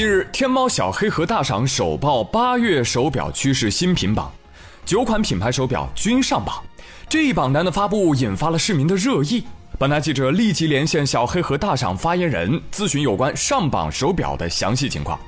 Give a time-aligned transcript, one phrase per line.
[0.00, 4.32] 近日，天猫小黑盒大赏首曝八月手表趋势新品榜，
[4.86, 6.64] 九款品牌手表均上榜。
[7.06, 9.44] 这一榜单的发布引发了市民的热议。
[9.78, 15.20] 本台记者立即连线小黑盒大赏发言人，咨询有关上榜手表的详细情况。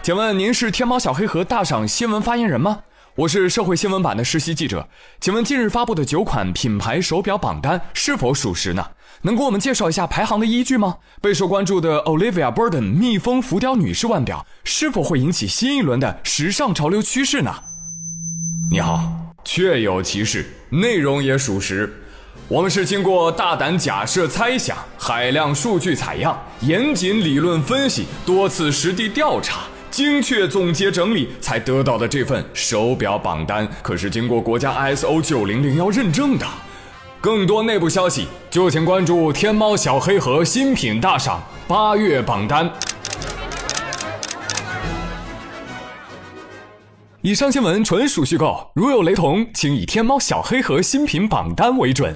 [0.00, 2.82] 请问您是天猫小黑盒大赏新闻发言人吗？
[3.16, 4.88] 我是社会新闻版的实习记者，
[5.20, 8.86] 请问近日发布的九款品牌手表榜单是否属实呢？
[9.22, 10.96] 能给我们介绍一下排行的依据吗？
[11.20, 17.54] 备受关注的 Olivia Burden 蜜蜂浮雕女士腕表是否会引起新一轮的时尚潮流趋势呢？
[18.70, 19.12] 你好，
[19.44, 22.02] 确有其事，内容也属实。
[22.48, 29.60] 我们是经过大胆假设、猜想、海量数据采样、严谨理论分析、多次实地调查。
[29.90, 36.46] 精确总结整理才得到的这份手表榜单，可是经过国家 ISO 九零零幺认证的。
[37.22, 42.68] 更多内部消息，就请关注天猫小黑盒新品大赏八月榜单。
[47.20, 52.12] 以上新闻纯属虚构，如有雷同，请以天猫小黑盒新品榜单为准。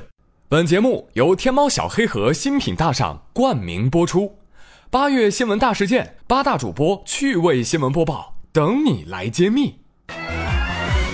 [0.48, 4.40] 本节目由天猫小黑盒新品大赏冠名播出。
[4.90, 9.76] 八月新闻大事件，八大主播趣味新闻播报，等你来揭秘。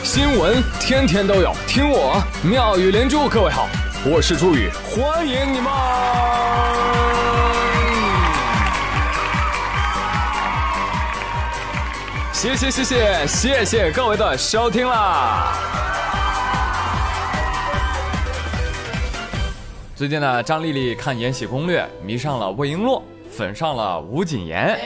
[0.03, 3.28] 新闻天天都有，听我妙语连珠。
[3.28, 3.69] 各位好，
[4.05, 5.72] 我是朱宇，欢迎你们！
[12.33, 15.53] 谢谢谢谢谢谢各位的收听啦！
[19.94, 23.00] 最近呢，张丽丽看《延禧攻略》，迷上了魏璎珞。
[23.31, 24.77] 粉上了吴谨言，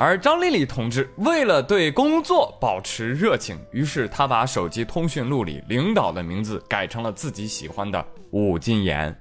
[0.00, 9.14] 而张丽丽同志为了对工作保持热情，于是她把手机通讯录里领导的名字改成了自己喜欢的武谨言。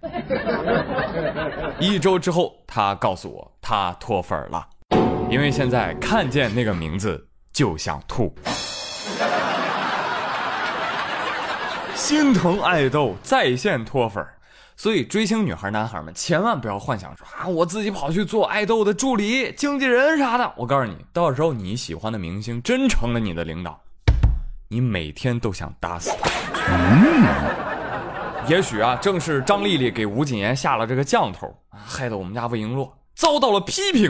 [1.81, 4.65] 一周之后，她告诉我她脱粉了，
[5.29, 8.33] 因为现在看见那个名字就想吐，
[11.93, 14.25] 心疼爱豆在线脱粉。
[14.79, 20.53] 所以，追星女孩、男孩们千万不要幻想说啊，我自己跑去做爱豆的助理、经纪人啥的。
[20.55, 23.77] 我告诉你，到时候你喜欢的明星真成了你的领导，
[24.69, 26.29] 你每天都想打死他。
[26.69, 27.25] 嗯，
[28.47, 34.09] 也许啊，正是张丽丽给吴谨言下了这个降头，害得我们家魏璎珞遭到了批评。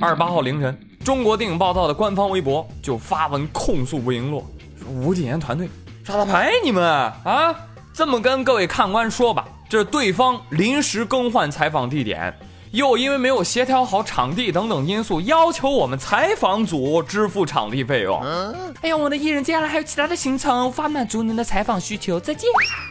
[0.00, 4.42] 二十八号凌晨，中国电影报道的官方微博就发文控诉魏璎珞，
[4.80, 5.70] 说吴谨言团队
[6.02, 7.54] 耍大牌，你们啊，
[7.94, 9.46] 这么跟各位看官说吧。
[9.72, 12.36] 这对方临时更换采访地点，
[12.72, 18.20] 又因为没有协调好场地等等因素，要求我们采访组支付场地费用。
[18.82, 22.50] 哎呀，我的艺人接下来还有其他的行程，无法满足您的采访需求，再见。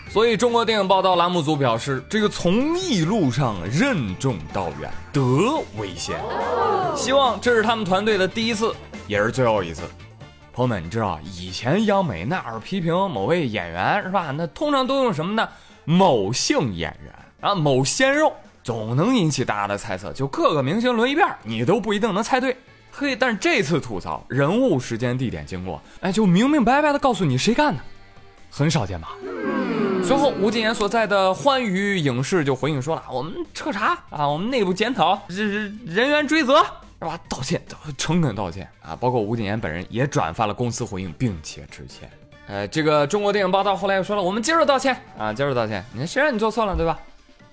[0.10, 6.20] 所以，中国电影报道栏目组表示，这个从艺路上任重道远，德为先。
[6.96, 8.74] 希望这是他们团队的第一次，
[9.06, 9.84] 也是最后一次。
[10.52, 14.34] 朋友们，你知道以前央美那儿批评某位演员是吧？
[14.36, 15.48] 那通常都用什么呢？
[15.86, 18.34] 某性演员啊，某鲜肉，
[18.64, 20.14] 总能引起大家的猜测。
[20.14, 22.56] 就各个明星轮一遍，你都不一定能猜对。
[22.92, 27.82] 嘿，但是这次吐槽人物、时间、地点、经过，哎，就明明白白的告诉你谁干的，
[28.50, 29.16] 很少见吧？
[30.04, 36.58] 随后，吴谨言所在的欢娱影视就回应说了：“我们彻查啊，我们内部检讨，人人员追责
[37.00, 37.20] 是吧？
[37.30, 37.64] 道歉，
[37.98, 38.96] 诚恳道歉啊！
[38.96, 42.10] 包括吴谨言本人也转发了公司回应，并且致歉。”
[42.52, 45.82] 呃，这个中国电影报道后来又说了，我们接受道歉啊，接受道歉。
[45.94, 47.00] 你看谁让你做错了，对吧？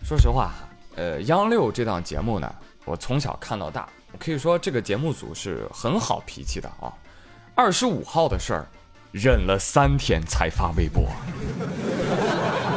[0.02, 0.50] 说实话，
[0.96, 2.52] 呃，央六这档节目呢，
[2.84, 3.88] 我从小看到大，
[4.18, 6.92] 可以说这个节目组是很好脾气的啊。
[7.54, 8.66] 二十五号的事儿，
[9.12, 11.08] 忍了三天才发微博，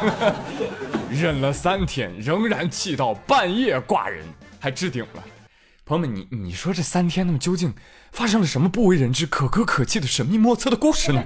[1.10, 4.24] 忍了三天，仍然气到半夜挂人，
[4.60, 5.24] 还置顶了。
[5.92, 7.74] 朋友们，你你说这三天，那么究竟
[8.14, 11.22] 发生了什么不为人知、可歌可泣的神秘莫测的故事呢？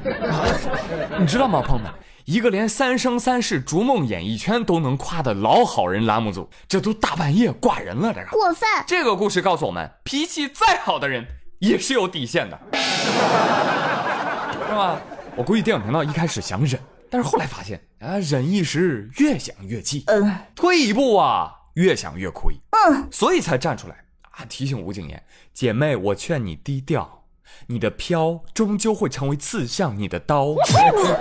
[1.22, 1.94] 你知道吗，朋友们？
[2.24, 8.67] 一个连《三生三世逐梦演艺圈》都能夸的老好人栏目组，这都大半夜挂人了，这个过分。
[8.88, 11.28] 这个故事告诉我们，脾气再好的人
[11.59, 15.00] 也是有底线的， 是吧？
[15.35, 16.82] 我估计电影频道一开始想忍，
[17.12, 23.96] 但是后来发现啊，忍一时越想越气，嗯，退一步啊，越想越亏，嗯，所以才站出来。
[24.37, 24.46] 啊！
[24.47, 25.23] 提醒吴谨言
[25.53, 27.23] 姐妹，我劝你低调，
[27.67, 30.55] 你的飘终究会成为刺向你的刀。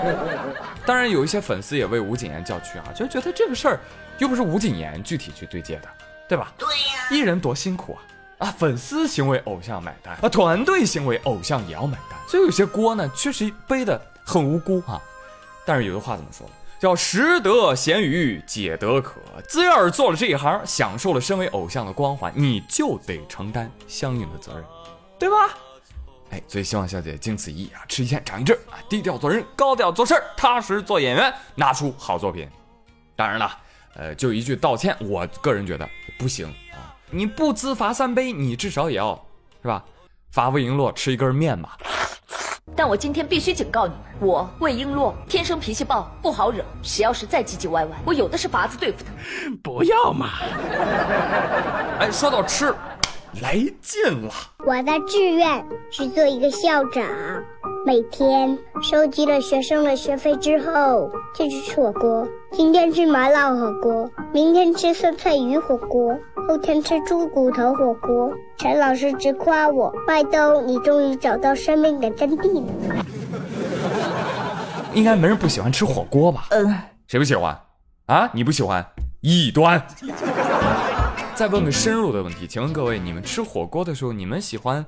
[0.85, 3.81] 当然，有一些粉丝也为吴谨言叫屈啊，就觉得这个事儿
[4.19, 5.89] 又不是吴谨言具体去对接的，
[6.29, 6.53] 对吧？
[6.59, 8.03] 对呀，艺人多辛苦啊！
[8.49, 15.01] 啊，粉丝行为偶像买单啊，团队行为偶像也要买单，所以有些锅呢确实背的很无辜啊。
[15.65, 16.47] 但是有句话怎么说
[16.79, 19.21] 叫识得咸鱼解得渴。
[19.49, 24.65] 自要是做了这一行，享受了身为偶像的光环，你就得承担相应的责任，
[25.19, 25.37] 对吧？
[26.31, 32.49] 哎，所以希望小姐经此一役啊，吃一堑长一智啊，低调做人，高调做事儿踏实做演员，拿出好作品。
[33.15, 33.59] 当然了，
[33.95, 35.89] 呃，就一句道歉，我个人觉得
[36.19, 36.97] 不行啊。
[37.11, 39.15] 你不自罚三杯，你至少也要
[39.63, 39.85] 是吧？
[40.33, 41.79] 罚不赢落吃一根面吧。
[42.77, 46.65] 但我今天必须警告你们，我魏璎珞天生脾气暴，不好惹。
[46.83, 49.13] 谁要是再唧唧歪歪，我有的是法子对付他。
[49.63, 50.31] 不要嘛！
[52.01, 52.75] 哎，说到吃，
[53.43, 54.33] 来劲了。
[54.67, 57.05] 我的志愿是做一个校长，
[57.87, 62.27] 每天收集了学生的学费之后，就去吃火锅。
[62.51, 68.33] 今天吃麻辣火锅，明天吃酸菜鱼火锅，后天吃猪骨头火锅。
[68.57, 73.05] 陈老师直夸我：“麦兜，你终于找到生命的真谛了。”
[74.95, 76.47] 应该没人不喜欢吃火锅吧？
[76.53, 76.75] 嗯，
[77.07, 77.55] 谁不喜欢？
[78.07, 78.83] 啊，你不喜欢？
[79.21, 79.87] 异端。
[81.35, 84.87] 再问个深入的问题，请问各位，你们吃火锅的时候，你们喜欢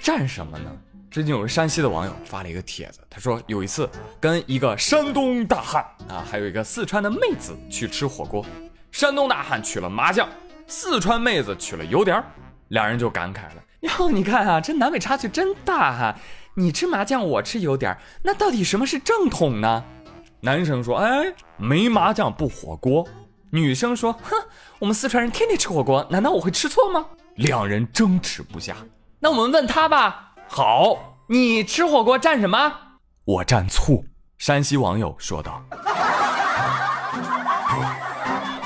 [0.00, 0.70] 蘸什么呢？
[1.10, 3.88] 最近有个山西的网友发了一个帖子，他说有一次
[4.20, 8.44] 跟一个山东大汉啊，还有一个四川的妹子去吃火锅，
[8.92, 10.28] 山东大汉取了麻酱，
[10.66, 12.24] 四川妹子取了油碟儿，
[12.68, 16.14] 两人就感慨了：哟，你看啊，这南北差距真大哈！
[16.54, 19.82] 你吃麻酱，我吃油碟儿，那到底什么是正统呢？
[20.40, 23.06] 男生说：哎，没麻酱不火锅。
[23.50, 24.34] 女生说：“哼，
[24.80, 27.06] 我们四川人天天吃火锅，难道我会吃错吗？”
[27.36, 28.76] 两人争执不下。
[29.18, 30.25] 那我们问他吧。
[30.48, 32.72] 好，你吃火锅蘸什么？
[33.24, 34.04] 我蘸醋。
[34.38, 35.62] 山西网友说道。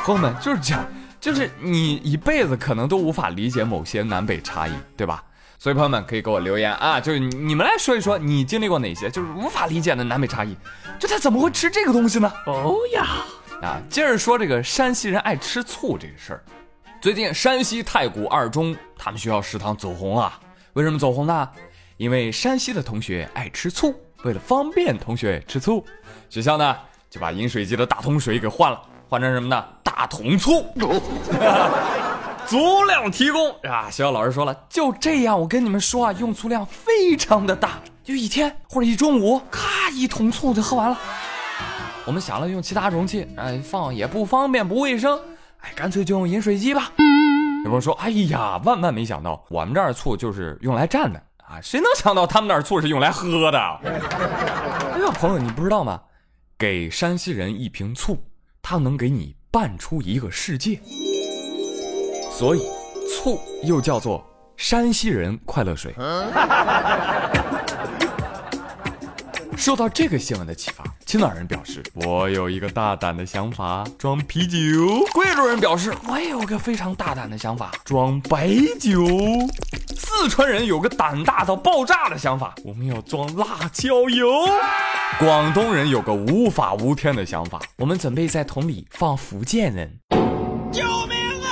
[0.04, 0.84] 朋友们就是这样，
[1.20, 5.22] 就是你一辈子可能都无法理解某些南北差异，对吧？
[5.58, 10.56] 所以朋友们可以给我留言啊，就是你们来说一说，你经历过哪些就是无法理解的南北差异？
[10.98, 12.32] 就他怎么会吃这个东西呢？
[12.46, 13.06] 哦呀！
[13.62, 16.42] 啊，接着说这个山西人爱吃醋这个事儿。
[17.00, 20.32] 最近山西太谷二中他们学校食堂走红了，
[20.72, 21.48] 为什么走红呢？
[22.00, 25.84] 因为山西的同学爱吃醋，为了方便同学吃醋，
[26.30, 26.74] 学校呢
[27.10, 29.62] 就把饮水机的大桶水给换了，换成什么呢？
[29.82, 30.64] 大桶醋，
[32.48, 33.90] 足量提供啊！
[33.90, 40.98] 学校老师说了，就这样，我跟你们说啊，用醋量非常的大，就一天或者一中午，咔一桶醋就喝完了。
[42.06, 45.20] 我们想了用其他容器，哎，放也不方便不卫生，
[45.58, 46.90] 哎，干脆就用饮水机吧。
[47.62, 53.58] 有朋友说，哎呀，万万没想到，我们这儿醋就是用来蘸的啊，谁能想到他们那儿醋是用来喝的？
[53.82, 56.00] 哎呀，朋友，你不知道吗？
[56.56, 58.22] 给山西人一瓶醋，
[58.62, 60.80] 他能给你拌出一个世界。
[62.30, 62.62] 所以，
[63.08, 64.24] 醋又叫做
[64.56, 65.92] 山西人快乐水。
[69.56, 78.48] 受到这个新闻的启发，青岛人表示：“我有一个大胆的想法，装啤酒。”贵州人表示：“我也有个非常大胆的想法，装白
[78.78, 79.04] 酒。”
[80.20, 84.28] 四川人有个胆大到爆炸的想法，我们要装辣椒油。
[85.18, 89.98] 广东人有个无法无天的想法，我们准备在桶里放福建人。
[90.70, 91.48] 救命啊！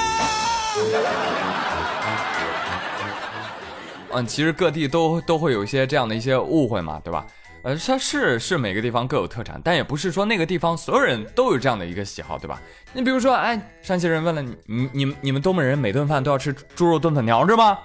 [4.10, 7.24] 嗯，其实各地都都会有一些这样的一些误会嘛，对吧？
[7.62, 12.60] 呃，它是是每个地方各有特产，但也不是说那个地方所有人都有这样的一个喜好，对吧？
[12.92, 17.78] 你比如说，哎，山西人问了你，你、你、你们东北人每顿饭都要吃猪肉炖粉条是吗？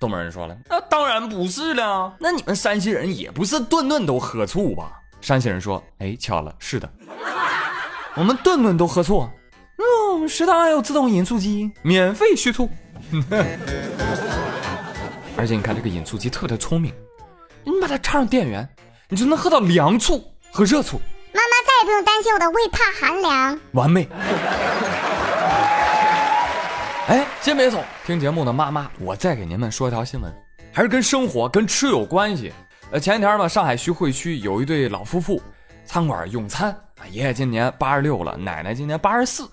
[0.00, 2.16] 东北人说了，那当然不是了。
[2.18, 4.92] 那你们山西人也不是顿顿都喝醋吧？
[5.20, 6.90] 山西人说，哎，巧了，是的，
[8.16, 9.28] 我们顿顿都喝醋。
[9.76, 12.68] 嗯，食堂还有自动饮醋机，免费续醋。
[15.36, 16.94] 而且你看这个饮醋机特别聪明，
[17.64, 18.66] 你把它插上电源。
[19.12, 20.96] 你就能喝到凉醋和热醋，
[21.34, 24.08] 妈妈再也不用担心我的胃怕寒凉，完美。
[27.10, 30.32] 哎，先别走，听节目的妈妈，我再给您们说一条新闻，
[30.72, 32.52] 还是跟生活、跟吃有关系。
[32.92, 35.42] 呃，前几天嘛，上海徐汇区有一对老夫妇，
[35.84, 36.72] 餐馆用餐，
[37.10, 39.50] 爷爷今年八十六了，奶奶今年八十四，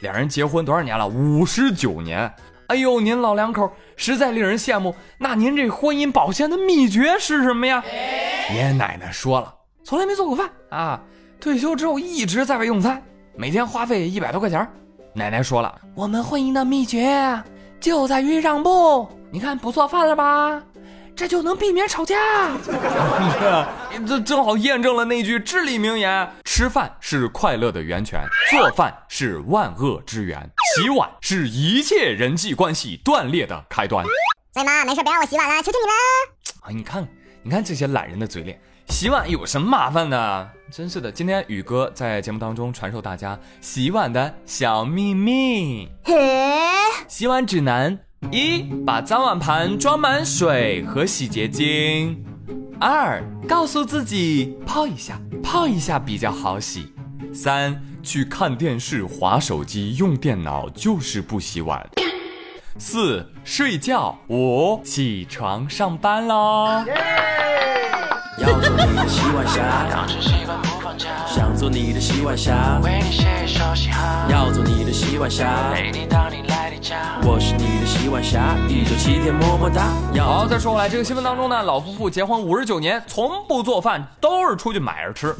[0.00, 1.08] 两人结婚多少年了？
[1.08, 2.30] 五十九年。
[2.66, 4.94] 哎呦，您老两口实在令人羡慕。
[5.16, 7.82] 那您这婚姻保鲜的秘诀是什么呀？
[8.50, 11.00] 爷爷奶奶说了，从来没做过饭啊。
[11.40, 13.02] 退休之后一直在外用餐，
[13.34, 14.70] 每天花费一百多块钱。
[15.18, 17.42] 奶奶说了，我们婚姻的秘诀
[17.80, 19.08] 就在于让步。
[19.32, 20.62] 你看，不做饭了吧？
[21.16, 22.16] 这就能避免吵架，
[24.06, 28.20] 这正好验证了那句至理名言：吃饭是快乐的源泉，
[28.52, 34.04] 做饭是万恶之源，洗碗是一切人际关系断裂的开端。
[34.54, 35.92] 所以妈，没事别让我洗碗了，求求你了。
[36.60, 37.08] 啊，你看，
[37.42, 38.56] 你看这些懒人的嘴脸，
[38.88, 40.50] 洗碗有什么麻烦的？
[40.72, 45.88] 真是的，今天宇哥在节目当中传授大家洗碗的小秘密。
[46.04, 46.14] 嘿，
[47.06, 47.96] 洗碗指南：
[48.32, 52.16] 一、把脏碗盘装满水和洗洁精；
[52.80, 56.82] 二、告诉自己泡一下，泡一下比较好洗；
[57.32, 61.80] 三、去看电视、划手机、用电脑就是不洗碗；
[62.78, 66.84] 四、睡觉；五、起床上班喽。
[68.40, 70.06] 要做你的洗碗侠，
[71.26, 74.28] 想做你的洗碗侠，为你写一首嘻哈。
[74.30, 77.18] 要做你的洗碗侠，陪你当你来你家。
[77.24, 79.92] 我是你的洗碗侠，一周七天么么哒。
[80.22, 85.34] 好，再说回来，这个新闻当中呢，老夫妇结婚五十九年，从不做饭，都是出去买着吃。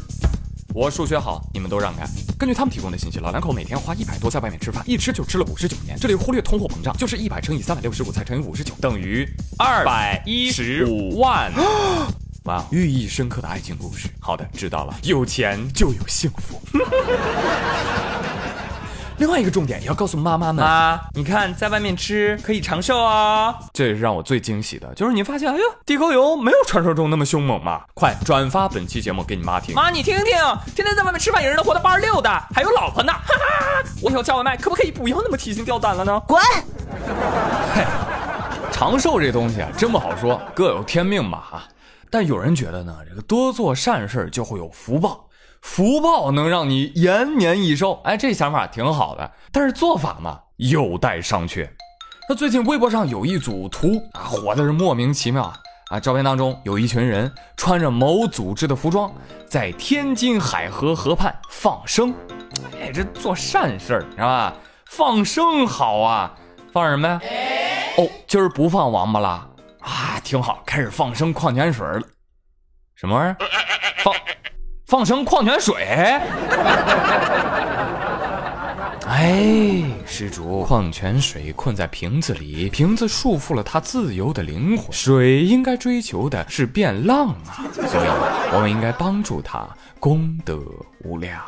[0.75, 2.05] 我数学好，你们都让开。
[2.37, 5.97] 根据他们提供的信息，老两口每天花一百多在外面吃饭，一吃就吃了五十九年。
[6.01, 9.25] 这里忽略通货膨胀，就是一百乘以三百六十五再乘以五十九等于
[9.57, 11.53] 二百一十五万。
[12.49, 14.09] 哇，寓意深刻的爱情故事。
[14.19, 16.59] 好的，知道了，有钱就有幸福。
[19.19, 27.83] 另外一个重点也要告诉妈妈们啊，你看在外面吃可以长寿啊，这也是让我最惊喜的，就是你发现，哎呦，地沟油没有传说中那么凶猛嘛。
[27.93, 30.25] 快转发本期节目给你妈听，妈你听听，
[30.75, 33.85] 天天在外面吃饭有人能活到八十六的，还有老婆呢，哈哈。
[34.01, 36.19] 我以后叫外卖可不可以不要那么提心吊胆了呢？
[36.27, 36.41] 滚！
[38.73, 41.69] 长寿这东西啊，真不好说，各有天命吧啊。
[42.11, 45.29] 但有人觉得呢，这个多做善事就会有福报，
[45.61, 48.01] 福报能让你延年益寿。
[48.05, 51.69] 哎，这想法挺好的，但是做法嘛有待商榷。
[52.29, 55.57] 那最近微博上有一组图啊，火的是莫名其妙啊
[55.91, 56.01] 啊！
[56.01, 59.11] 照片当中有一群人穿着某组织的服装，
[59.47, 62.15] 在天津海河河畔放生。
[62.81, 64.55] 哎，这做善事儿是吧？
[64.87, 66.35] 放生好啊，
[66.73, 67.21] 放什么呀？
[67.97, 69.49] 哦，今儿不放王八了。
[69.89, 72.03] 啊，挺好，开始放生矿泉水了。
[72.95, 73.37] 什么玩意儿？
[74.05, 74.15] 放
[74.87, 75.75] 放生矿泉水？
[79.07, 84.93] 哎，施主，矿泉水困在瓶子里，瓶子束缚了它自由的灵魂。
[84.93, 88.09] 水应该追求的是变浪啊，所以
[88.53, 89.67] 我们应该帮助它，
[89.99, 90.61] 功德
[91.03, 91.41] 无量。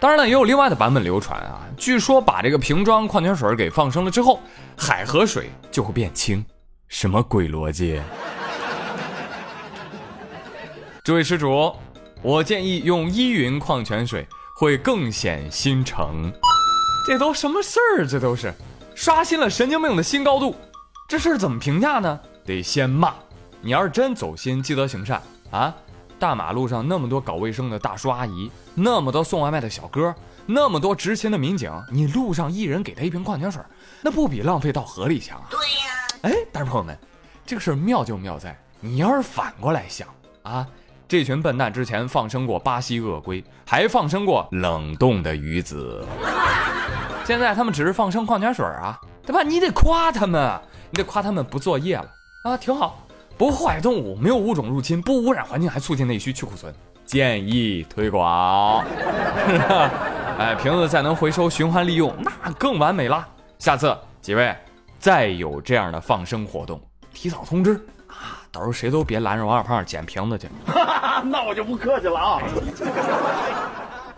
[0.00, 4.40] 当然了，也有另外的版本流传啊，据说把这个瓶装矿泉水给放生了之后，
[4.76, 6.44] 海河水就会变清。
[6.92, 7.98] 什么鬼逻辑？
[11.02, 11.74] 这位施主，
[12.20, 16.30] 我建议用依云矿泉水会更显新城。
[17.06, 18.06] 这都什么事儿？
[18.06, 18.52] 这都是
[18.94, 20.54] 刷新了神经病的新高度。
[21.08, 22.20] 这事儿怎么评价呢？
[22.44, 23.14] 得先骂。
[23.62, 25.20] 你要是真走心，积德行善
[25.50, 25.74] 啊！
[26.18, 33.62] 大马路上那么多搞卫生的大叔阿姨，那么多送外卖的小哥，那么多执勤的民警，你路上一人给他一瓶矿泉水，
[34.02, 35.48] 那不比浪费到河里强啊？
[35.50, 36.01] 对呀。
[36.22, 36.96] 哎，但是朋友们，
[37.44, 40.06] 这个事儿妙就妙在，你要是反过来想
[40.42, 40.66] 啊，
[41.08, 46.06] 这群笨蛋之前放生过巴西鳄龟，还放生过冷冻的鱼子，
[47.24, 49.42] 现在他们只是放生矿泉水啊，对吧？
[49.42, 50.60] 你得夸他们，
[50.90, 52.08] 你得夸他们不作业了
[52.44, 53.04] 啊，挺好，
[53.36, 56.72] 不祸害动物，没有物种入侵，不污染环境，还促进内需去库存，
[57.04, 58.84] 建议推广。
[60.38, 63.26] 哎，瓶子再能回收循环利用，那更完美了。
[63.58, 64.56] 下次几位。
[65.02, 66.80] 再有这样的放生活动，
[67.12, 67.72] 提早通知
[68.06, 68.38] 啊！
[68.52, 70.46] 到时候谁都别拦着王小胖捡瓶子去。
[71.26, 72.40] 那我就不客气了啊！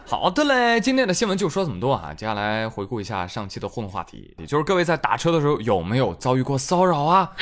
[0.05, 2.13] 好的嘞，今天的新闻就说这么多啊。
[2.13, 7.33] 接下来回顾一下上期的互动话题，也就是各位在打车的时候有没有遭遇过骚扰啊？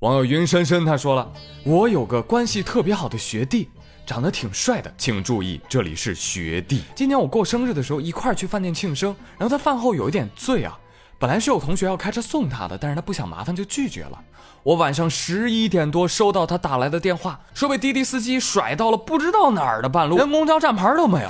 [0.00, 1.32] 网友云深深他说了
[1.64, 3.70] ：“我有个关系特别好的学弟，
[4.04, 6.82] 长得挺帅的，请注意这里是学弟。
[6.94, 10.78] 今年我过生日的时候一块儿去饭店庆生，然后他饭后有一点醉啊。”
[11.24, 14.22] 本来是有同学要开车送他的，但是他不想麻烦就拒绝了。
[14.62, 21.28] 我晚上十一点多收到他打来的电话，说被滴滴司机甩到了不知道哪儿的半路，连公交站牌都没有。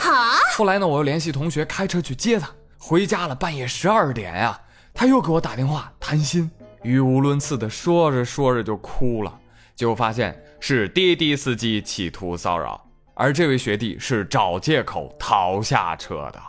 [0.56, 3.36] 后来呢，我又联系同学开车去接他回家了。
[3.36, 4.60] 半夜十二点呀，
[4.92, 6.50] 他又给我打电话谈心，
[6.82, 9.32] 语无伦次的说着说着就哭了。
[9.76, 12.84] 结果发现是滴滴司机企图骚扰，
[13.14, 16.42] 而这位学弟是找借口逃下车的。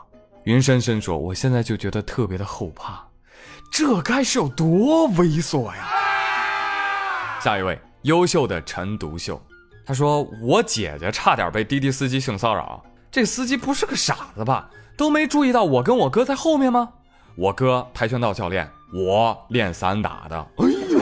[0.45, 3.05] 云深深说：“我现在就觉得特别的后怕。”
[3.77, 5.89] 这该是有多猥琐呀！
[7.41, 9.37] 下一位优秀的陈独秀，
[9.85, 14.69] 他说：“我姐姐差点被滴滴司机性骚扰，这司机不是个傻子吧？
[14.95, 16.87] 都没注意到我跟我哥在后面吗？
[17.35, 20.37] 我哥跆拳道教练，我练散打的。
[20.55, 20.99] 哎呦，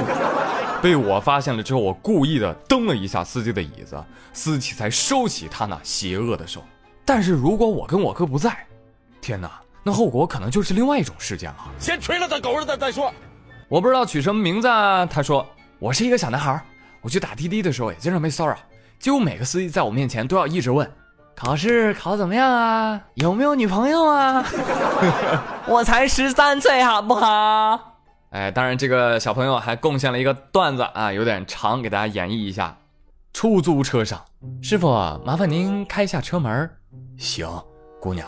[0.82, 4.04] 被我发现了之后，我故意的蹬了一下司机的椅子，
[4.34, 6.64] 司机才收起他那邪恶的手。
[7.06, 8.66] 但是如果我跟我哥不在，
[9.22, 9.52] 天哪！”
[9.84, 11.58] 那后果可能就是另外一种事件了。
[11.78, 13.14] 先锤了他狗日的再说。
[13.68, 14.68] 我不知道取什么名字。
[14.68, 15.06] 啊。
[15.06, 15.46] 他说
[15.80, 16.64] ：“我是一个小男孩，
[17.02, 18.58] 我去打滴滴的时候也经常被骚扰。
[19.00, 20.90] 几乎每个司机在我面前都要一直问
[21.36, 23.02] ：“考试考怎么样啊？
[23.16, 24.46] 有没有女朋友啊？”
[25.68, 28.00] 我才十三岁，好不好？
[28.30, 32.78] 哎，当然，这个小朋友还贡献了一个段子啊，有点长，给大家演绎一下。
[33.34, 34.24] 出租车上，
[34.62, 34.88] 师傅，
[35.26, 36.70] 麻烦您开一下车门。
[37.18, 37.48] 行，
[38.00, 38.28] 姑娘，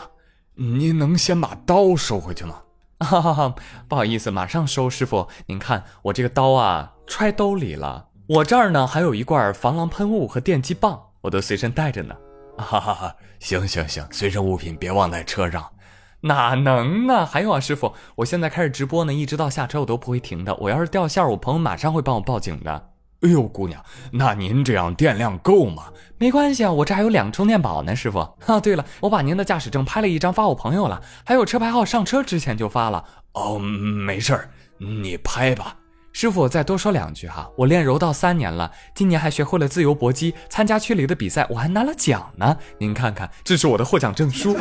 [0.58, 2.62] 您能先把刀收回去吗？
[3.00, 3.54] 哈哈哈，
[3.88, 4.88] 不好意思，马上收。
[4.88, 8.08] 师傅，您看我这个刀啊，揣兜里了。
[8.26, 12.14] 我这儿呢还有一罐防狼喷雾和电击棒，我都随身带着呢。
[12.56, 15.62] 哈哈哈，行行行，随身物品别忘在车上。
[16.22, 17.26] 哪能呢？
[17.26, 20.54] 还有啊，师傅，我现在开始直播呢，一直到下车我都不会停的。
[20.56, 22.88] 我要是掉线，我朋友马上会帮我报警的。
[23.26, 25.84] 哎呦，姑娘，那您这样电量够吗？
[26.16, 28.20] 没关系啊，我这还有两个充电宝呢，师傅。
[28.46, 33.04] 啊，对了，我把您的驾驶证拍了一张发我朋友了，还有车牌号，上车之前就发了。
[33.32, 35.76] 哦，没事儿，你拍吧。
[36.12, 42.56] 师傅，再多说两句哈，我练柔道三年了，今年还学会了自由搏击，参加区里的比赛，我还拿了奖呢。
[42.78, 44.56] 您看看，这是我的获奖证书。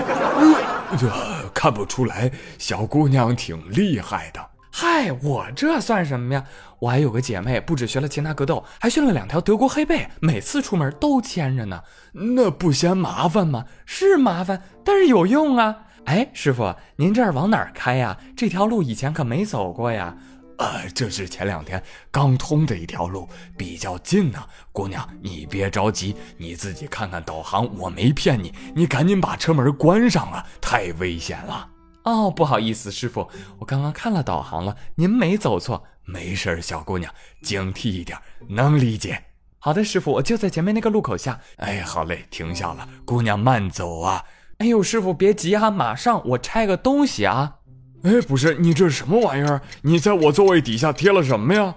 [0.99, 1.09] 这
[1.53, 4.54] 看不出来，小姑娘挺厉害的。
[4.77, 6.43] 嗨，我这算什么呀？
[6.79, 11.81] 我还有个姐妹，不止学了擒拿格斗，还训了两条德国黑背，每次出门都牵着呢。
[12.11, 13.63] 那不嫌麻烦吗？
[13.85, 15.73] 是麻烦，但是有用啊。
[16.07, 18.17] 哎，师傅，您这儿往哪儿开呀？
[18.35, 20.13] 这条路以前可没走过呀。
[20.57, 24.43] 呃，这是前两天刚通的一条路，比较近呢。
[24.73, 28.53] 姑娘，你别着急，你自己看看导航，我没骗你。
[28.75, 31.69] 你赶紧把车门关上啊，太危险了。
[32.05, 33.27] 哦，不好意思，师傅，
[33.59, 39.23] 我刚刚看了导航了，您没走错，没事小姑娘，警惕一点，能理解。
[39.57, 41.41] 好的，师傅，我就在前面那个路口下。
[41.57, 44.23] 哎，好嘞，停下了，姑娘慢走啊。
[44.59, 47.55] 哎呦，师傅别急啊，马上我拆个东西啊。
[48.03, 49.61] 哎，不是，你这是什么玩意儿？
[49.81, 51.73] 你在我座位底下贴了什么呀？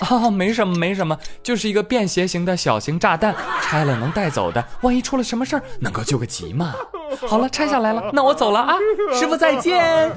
[0.00, 6.74] 啊， 没什么，没什么，就是一个便携型的小型炸弹，拆了能带走的，万一出了什么事儿，能够救个急嘛。
[7.28, 8.74] 好了，拆下来了，那我走了啊，
[9.12, 10.10] 师傅再见。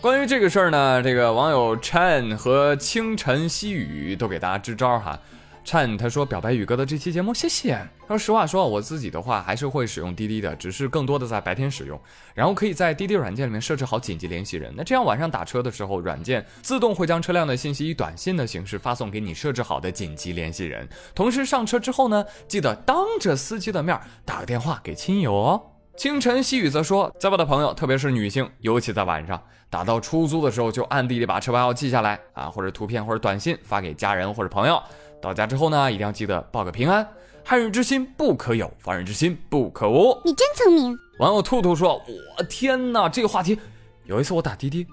[0.00, 5.18] 关于这个事儿呢，这个网友 Chen 和清晨细雨都给大家支招哈。
[5.64, 7.74] 灿他说表白宇哥的这期节目，谢谢。
[8.06, 11.98] 他说实话说，我自己的话还是会使用滴滴的，只是更多的在白天使用，
[12.34, 14.72] 然后可以在滴滴软件里面设置好紧急联系人。
[14.76, 20.86] 那这样晚上打车的时候，软件自动会将车辆的信息以短信的形式发送给你设置好的紧急联系人。
[21.14, 25.62] 同时上车之后呢，记得当着司机的面打个电话给亲友哦。
[25.96, 34.82] 清晨细雨则说，在外的朋友，特别是女性，尤其在晚上打到出租的时候，就暗地里把车牌号记下来啊，或者图片或者短信发给家人或者朋友。
[35.24, 37.08] 到家之后呢，一定要记得报个平安。
[37.42, 40.20] 害人之心不可有，防人之心不可无。
[40.22, 40.94] 你真聪明。
[41.18, 41.94] 网友兔兔说
[42.36, 43.58] ：“我天哪，这个话题。
[44.04, 44.86] 有一次我打滴滴，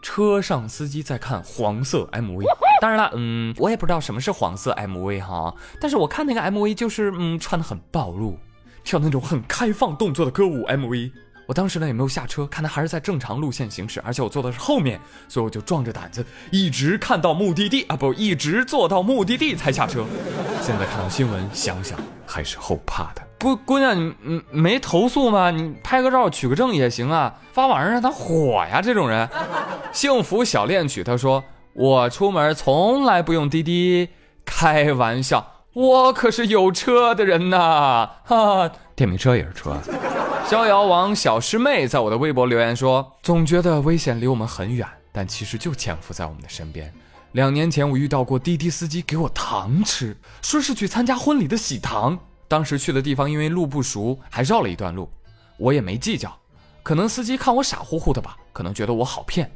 [0.00, 2.44] 车上司机在看黄色 MV。
[2.80, 8.38] 当然了，嗯，我也不知道什么是黄色 MV 哈，但是我看那个 MV 就是嗯，穿的很暴露，
[8.84, 11.12] 跳那种很开放动作的歌舞 MV。”
[11.46, 20.04] 我当时呢也没有下车，看他还是在正常路线行驶，而且我坐的是后面，所以我就壮着胆子一直看到目的地啊，不，一直坐到目的地才下车。
[20.62, 23.22] 现在看到新闻，想想还是后怕的。
[23.38, 25.50] 姑姑娘，你你没投诉吗？
[25.50, 28.80] 你拍个照取个证也行啊，发网上让他火呀！
[28.80, 29.28] 这种人，
[29.92, 34.08] 幸福小恋曲他说我出门从来不用滴滴，
[34.46, 38.08] 开玩笑，我可是有车的人呐！
[38.24, 39.78] 哈，电瓶车也是车。
[40.46, 46.92] 逍遥王小师妹在我的微博留言说：“总觉得危险离我们很远，但其实就潜伏在我们的身边。
[47.32, 52.18] 两年前我遇到过滴滴司机给我糖吃，说是去参加婚礼的喜糖。
[52.46, 55.10] 当时去的地方因为路不熟，还绕了一段路，
[55.56, 56.32] 我也没计较。
[56.82, 59.50] 可能司机看我傻乎乎的吧，可能觉得我好骗。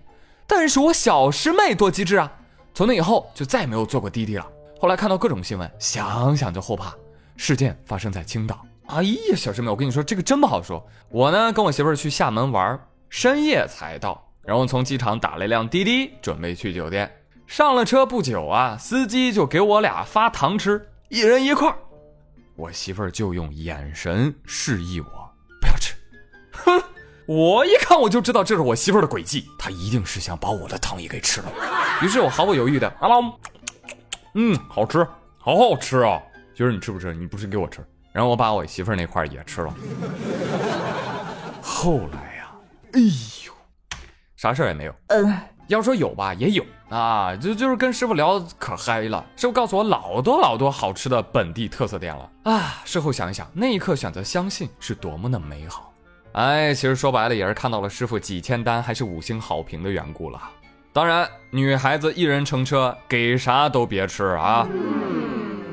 [0.46, 2.32] 但是我小师妹多机智啊！
[2.72, 4.46] 从那以后就再也没有坐过滴滴了。
[4.80, 6.94] 后来看到各种新闻，想想就后怕。
[7.36, 10.82] 事件发生在青岛。”哎呀，小师妹，我跟你说，这个真不好说。
[11.10, 17.10] 我呢，跟我媳妇儿去厦门玩，深夜才到，然后从机场打了一辆滴滴，准备去酒店。
[17.46, 21.74] 上了车不久啊，司机就给我俩发糖吃，一人一块。
[22.56, 25.06] 我媳妇儿就用眼神示意我
[25.60, 25.94] 不要吃。
[26.52, 26.82] 哼，
[27.28, 31.52] 我一看我就知道这是我媳妇儿的诡计，她一定是想把我的糖也给吃了。
[32.02, 33.32] 于是我毫不犹豫的，阿龙，
[34.32, 36.18] 嗯，好吃，好好吃啊。
[36.54, 37.12] 媳妇儿，你吃不吃？
[37.12, 37.84] 你不吃给我吃。
[38.12, 39.74] 然后我把我媳妇儿那块也吃了。
[41.62, 42.50] 后来呀，
[42.92, 43.52] 哎呦，
[44.36, 44.94] 啥事儿也没有。
[45.08, 45.32] 嗯，
[45.66, 52.82] 要说有吧，也有啊，就就是跟师傅聊可嗨了，师傅告诉我老多老多好吃的本地特色店了啊。
[52.84, 55.92] 事后想一想，那一刻选择相信是多么的美好。
[56.32, 60.40] 哎，其实说白了也是看到了师傅几千单还是五星好评的缘故了。
[60.92, 64.66] 当然，女孩子一人乘车，给啥都别吃啊。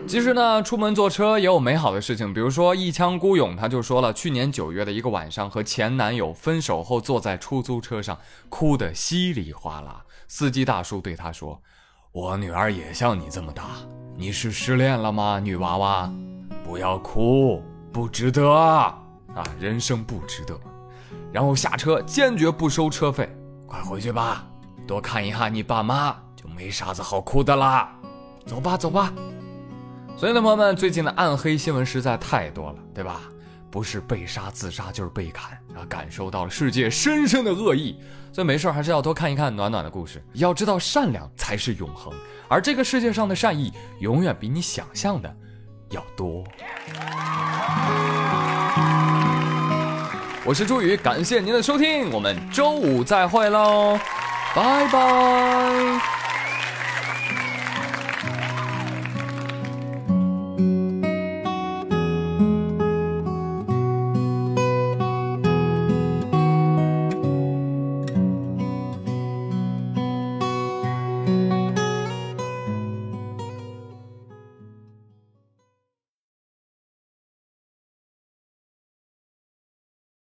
[0.08, 10.04] 其实呢，出门坐车也有美好的事情，比如说一腔孤勇，他就说了，去年九月的一个晚上，和前男友分手后，坐在出租车上，哭得稀里哗啦。
[10.28, 11.60] 司机大叔对他说
[12.14, 13.64] ：“我女儿也像你这么大，
[14.16, 16.10] 你是失恋了吗，女娃娃？
[16.64, 18.98] 不要哭，不值得啊，
[19.60, 20.58] 人生不值得。”
[21.34, 23.30] 然后下车，坚决不收车费，
[23.68, 24.46] 快回去吧，
[24.88, 27.92] 多看一下你爸妈，就没啥子好哭的啦。
[28.46, 29.12] 走吧，走吧。
[30.18, 33.22] 所以呢，朋友们，最近的暗黑新闻实在太多了，对吧？
[33.70, 38.00] 不是被杀、自杀，就是被砍，啊，感受到了世界深深的恶意。
[38.32, 40.24] 所以没事还是要多看一看暖暖的故事。
[40.34, 42.14] 要知道，善良才是永恒，
[42.48, 45.36] 而这个世界上的善意，永远比你想象的
[45.90, 46.44] 要多。
[50.46, 54.00] 我是朱宇，感谢您的收听，我们周五再会喽，
[54.56, 56.15] 拜拜。